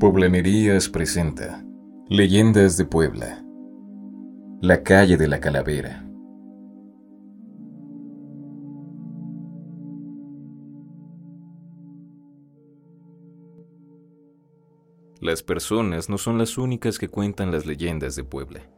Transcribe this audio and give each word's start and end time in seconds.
Poblanerías 0.00 0.88
presenta 0.88 1.64
Leyendas 2.08 2.76
de 2.76 2.84
Puebla. 2.84 3.44
La 4.62 4.84
calle 4.84 5.16
de 5.16 5.26
la 5.26 5.40
Calavera. 5.40 6.08
Las 15.20 15.42
personas 15.42 16.08
no 16.08 16.16
son 16.16 16.38
las 16.38 16.58
únicas 16.58 16.96
que 17.00 17.08
cuentan 17.08 17.50
las 17.50 17.66
leyendas 17.66 18.14
de 18.14 18.22
Puebla. 18.22 18.70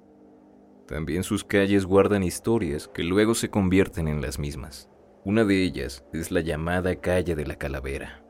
También 0.89 1.23
sus 1.23 1.45
calles 1.45 1.84
guardan 1.84 2.23
historias 2.23 2.89
que 2.89 3.05
luego 3.05 3.34
se 3.34 3.50
convierten 3.50 4.09
en 4.09 4.23
las 4.23 4.39
mismas. 4.39 4.89
Una 5.27 5.45
de 5.45 5.64
ellas 5.64 6.02
es 6.14 6.30
la 6.30 6.41
llamada 6.41 6.96
calle 6.96 7.37
de 7.37 7.45
la 7.45 7.57
Calavera. 7.57 8.25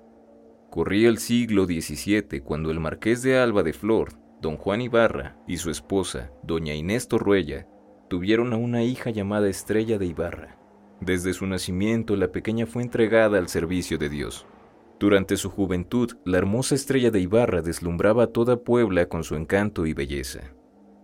Corría 0.71 1.09
el 1.09 1.19
siglo 1.19 1.65
XVII 1.67 2.43
cuando 2.43 2.71
el 2.71 2.79
marqués 2.79 3.23
de 3.23 3.37
Alba 3.37 3.65
de 3.65 3.73
Flor, 3.73 4.13
don 4.41 4.57
Juan 4.57 4.81
Ibarra, 4.81 5.37
y 5.49 5.57
su 5.57 5.69
esposa, 5.69 6.31
doña 6.45 6.75
Inés 6.75 7.09
Torruella, 7.09 7.67
tuvieron 8.09 8.53
a 8.53 8.57
una 8.57 8.85
hija 8.85 9.11
llamada 9.11 9.49
Estrella 9.49 9.99
de 9.99 10.07
Ibarra. 10.07 10.59
Desde 11.01 11.33
su 11.33 11.45
nacimiento 11.47 12.15
la 12.15 12.31
pequeña 12.31 12.67
fue 12.67 12.85
entregada 12.85 13.39
al 13.39 13.49
servicio 13.49 13.99
de 13.99 14.09
Dios. 14.09 14.47
Durante 15.01 15.37
su 15.37 15.51
juventud, 15.51 16.13
la 16.25 16.39
hermosa 16.39 16.77
Estrella 16.77 17.11
de 17.11 17.21
Ibarra 17.21 17.63
deslumbraba 17.63 18.25
a 18.25 18.27
toda 18.29 18.63
Puebla 18.63 19.07
con 19.07 19.25
su 19.25 19.35
encanto 19.35 19.87
y 19.87 19.93
belleza. 19.93 20.53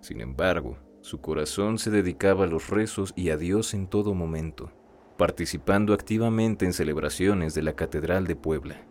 Sin 0.01 0.21
embargo, 0.21 0.79
su 1.01 1.21
corazón 1.21 1.79
se 1.79 1.91
dedicaba 1.91 2.45
a 2.45 2.49
los 2.49 2.71
rezos 2.71 3.13
y 3.17 3.31
a 3.31 3.37
Dios 3.37 3.75
en 3.75 3.89
todo 3.89 4.15
momento, 4.15 4.71
participando 5.17 5.93
activamente 5.93 6.67
en 6.67 6.73
celebraciones 6.73 7.55
de 7.55 7.63
la 7.63 7.75
Catedral 7.75 8.29
de 8.29 8.37
Puebla. 8.37 8.87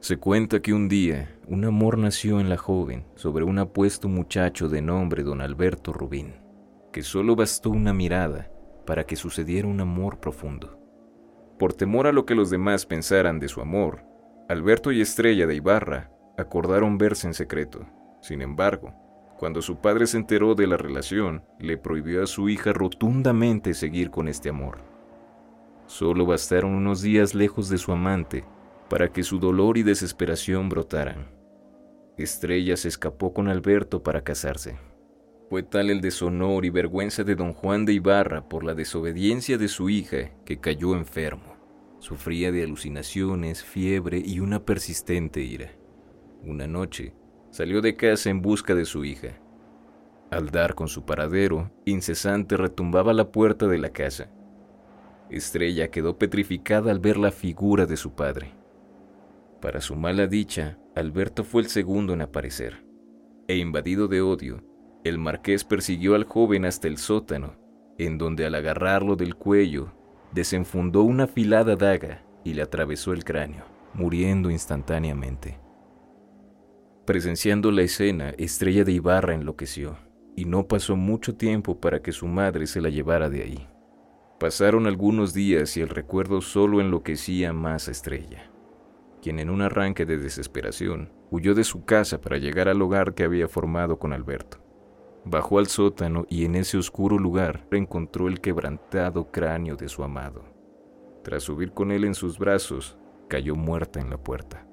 Se 0.00 0.16
cuenta 0.16 0.62
que 0.62 0.72
un 0.72 0.88
día 0.88 1.36
un 1.48 1.64
amor 1.64 1.98
nació 1.98 2.38
en 2.38 2.48
la 2.48 2.56
joven 2.56 3.04
sobre 3.16 3.44
un 3.44 3.58
apuesto 3.58 4.08
muchacho 4.08 4.68
de 4.68 4.80
nombre 4.80 5.24
don 5.24 5.40
Alberto 5.40 5.92
Rubín, 5.92 6.34
que 6.92 7.02
solo 7.02 7.34
bastó 7.34 7.70
una 7.70 7.92
mirada 7.92 8.48
para 8.86 9.04
que 9.04 9.16
sucediera 9.16 9.66
un 9.66 9.80
amor 9.80 10.20
profundo. 10.20 10.78
Por 11.58 11.74
temor 11.74 12.06
a 12.06 12.12
lo 12.12 12.26
que 12.26 12.36
los 12.36 12.48
demás 12.48 12.86
pensaran 12.86 13.40
de 13.40 13.48
su 13.48 13.60
amor, 13.60 14.04
Alberto 14.48 14.92
y 14.92 15.00
Estrella 15.00 15.48
de 15.48 15.56
Ibarra 15.56 16.12
acordaron 16.38 16.96
verse 16.96 17.26
en 17.26 17.34
secreto. 17.34 17.84
Sin 18.22 18.40
embargo, 18.40 18.94
cuando 19.36 19.60
su 19.62 19.80
padre 19.80 20.06
se 20.06 20.16
enteró 20.16 20.54
de 20.54 20.68
la 20.68 20.76
relación, 20.76 21.42
le 21.58 21.76
prohibió 21.76 22.22
a 22.22 22.26
su 22.28 22.48
hija 22.48 22.72
rotundamente 22.72 23.74
seguir 23.74 24.10
con 24.10 24.28
este 24.28 24.48
amor. 24.48 24.78
Solo 25.86 26.24
bastaron 26.24 26.74
unos 26.76 27.02
días 27.02 27.34
lejos 27.34 27.68
de 27.68 27.78
su 27.78 27.90
amante 27.90 28.44
para 28.88 29.12
que 29.12 29.22
su 29.22 29.38
dolor 29.38 29.78
y 29.78 29.82
desesperación 29.82 30.68
brotaran. 30.68 31.28
Estrella 32.16 32.76
se 32.76 32.88
escapó 32.88 33.32
con 33.32 33.48
Alberto 33.48 34.02
para 34.02 34.24
casarse. 34.24 34.78
Fue 35.48 35.62
tal 35.62 35.88
el 35.88 36.00
deshonor 36.00 36.64
y 36.64 36.70
vergüenza 36.70 37.24
de 37.24 37.34
don 37.34 37.52
Juan 37.52 37.84
de 37.86 37.94
Ibarra 37.94 38.48
por 38.48 38.64
la 38.64 38.74
desobediencia 38.74 39.56
de 39.56 39.68
su 39.68 39.88
hija 39.88 40.32
que 40.44 40.58
cayó 40.58 40.94
enfermo. 40.94 41.56
Sufría 42.00 42.52
de 42.52 42.64
alucinaciones, 42.64 43.64
fiebre 43.64 44.22
y 44.24 44.40
una 44.40 44.64
persistente 44.64 45.40
ira. 45.40 45.72
Una 46.44 46.66
noche, 46.66 47.14
salió 47.50 47.80
de 47.80 47.96
casa 47.96 48.30
en 48.30 48.42
busca 48.42 48.74
de 48.74 48.84
su 48.84 49.04
hija. 49.04 49.40
Al 50.30 50.50
dar 50.50 50.74
con 50.74 50.88
su 50.88 51.04
paradero, 51.04 51.70
incesante 51.86 52.56
retumbaba 52.56 53.12
la 53.12 53.32
puerta 53.32 53.66
de 53.66 53.78
la 53.78 53.90
casa. 53.90 54.30
Estrella 55.30 55.90
quedó 55.90 56.18
petrificada 56.18 56.90
al 56.90 57.00
ver 57.00 57.16
la 57.16 57.30
figura 57.30 57.86
de 57.86 57.96
su 57.96 58.12
padre. 58.14 58.57
Para 59.60 59.80
su 59.80 59.96
mala 59.96 60.28
dicha, 60.28 60.78
Alberto 60.94 61.42
fue 61.42 61.62
el 61.62 61.68
segundo 61.68 62.12
en 62.12 62.22
aparecer, 62.22 62.84
e 63.48 63.56
invadido 63.56 64.06
de 64.06 64.20
odio, 64.20 64.62
el 65.02 65.18
marqués 65.18 65.64
persiguió 65.64 66.14
al 66.14 66.24
joven 66.24 66.64
hasta 66.64 66.86
el 66.86 66.96
sótano, 66.96 67.56
en 67.98 68.18
donde 68.18 68.46
al 68.46 68.54
agarrarlo 68.54 69.16
del 69.16 69.34
cuello, 69.34 69.92
desenfundó 70.32 71.02
una 71.02 71.24
afilada 71.24 71.74
daga 71.74 72.22
y 72.44 72.54
le 72.54 72.62
atravesó 72.62 73.12
el 73.12 73.24
cráneo, 73.24 73.64
muriendo 73.94 74.48
instantáneamente. 74.48 75.58
Presenciando 77.04 77.72
la 77.72 77.82
escena, 77.82 78.30
Estrella 78.38 78.84
de 78.84 78.92
Ibarra 78.92 79.34
enloqueció, 79.34 79.96
y 80.36 80.44
no 80.44 80.68
pasó 80.68 80.94
mucho 80.94 81.34
tiempo 81.34 81.80
para 81.80 82.00
que 82.00 82.12
su 82.12 82.28
madre 82.28 82.68
se 82.68 82.80
la 82.80 82.90
llevara 82.90 83.28
de 83.28 83.42
ahí. 83.42 83.66
Pasaron 84.38 84.86
algunos 84.86 85.34
días 85.34 85.76
y 85.76 85.80
el 85.80 85.88
recuerdo 85.88 86.42
solo 86.42 86.80
enloquecía 86.80 87.52
más 87.52 87.88
a 87.88 87.90
Estrella 87.90 88.52
quien 89.20 89.38
en 89.38 89.50
un 89.50 89.62
arranque 89.62 90.06
de 90.06 90.18
desesperación 90.18 91.12
huyó 91.30 91.54
de 91.54 91.64
su 91.64 91.84
casa 91.84 92.20
para 92.20 92.38
llegar 92.38 92.68
al 92.68 92.80
hogar 92.82 93.14
que 93.14 93.24
había 93.24 93.48
formado 93.48 93.98
con 93.98 94.12
Alberto. 94.12 94.58
Bajó 95.24 95.58
al 95.58 95.66
sótano 95.66 96.24
y 96.28 96.44
en 96.44 96.54
ese 96.54 96.78
oscuro 96.78 97.18
lugar 97.18 97.66
encontró 97.70 98.28
el 98.28 98.40
quebrantado 98.40 99.30
cráneo 99.30 99.76
de 99.76 99.88
su 99.88 100.02
amado. 100.02 100.44
Tras 101.22 101.42
subir 101.42 101.72
con 101.72 101.92
él 101.92 102.04
en 102.04 102.14
sus 102.14 102.38
brazos, 102.38 102.96
cayó 103.28 103.54
muerta 103.54 104.00
en 104.00 104.08
la 104.08 104.16
puerta. 104.16 104.66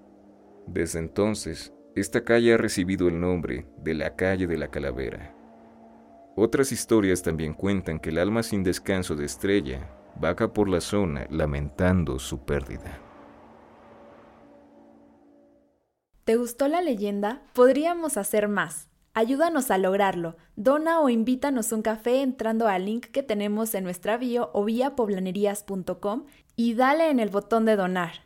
Desde 0.67 0.99
entonces, 0.99 1.73
esta 1.95 2.23
calle 2.23 2.53
ha 2.53 2.57
recibido 2.57 3.07
el 3.07 3.19
nombre 3.19 3.67
de 3.77 3.93
la 3.93 4.15
calle 4.15 4.47
de 4.47 4.57
la 4.57 4.69
calavera. 4.69 5.35
Otras 6.35 6.71
historias 6.71 7.21
también 7.21 7.53
cuentan 7.53 7.99
que 7.99 8.09
el 8.09 8.17
alma 8.17 8.43
sin 8.43 8.63
descanso 8.63 9.15
de 9.15 9.25
Estrella 9.25 9.89
vaga 10.19 10.53
por 10.53 10.69
la 10.69 10.81
zona 10.81 11.27
lamentando 11.29 12.19
su 12.19 12.45
pérdida. 12.45 13.04
¿Te 16.25 16.37
gustó 16.37 16.67
la 16.67 16.81
leyenda? 16.81 17.43
Podríamos 17.53 18.17
hacer 18.17 18.47
más. 18.47 18.89
Ayúdanos 19.13 19.69
a 19.69 19.77
lograrlo. 19.77 20.37
Dona 20.55 20.99
o 20.99 21.09
invítanos 21.09 21.71
un 21.71 21.83
café 21.83 22.23
entrando 22.23 22.67
al 22.67 22.85
link 22.85 23.05
que 23.11 23.21
tenemos 23.21 23.75
en 23.75 23.83
nuestra 23.83 24.17
bio 24.17 24.49
o 24.53 24.65
vía 24.65 24.95
poblanerías.com 24.95 26.25
y 26.55 26.73
dale 26.73 27.11
en 27.11 27.19
el 27.19 27.29
botón 27.29 27.65
de 27.65 27.75
donar. 27.75 28.24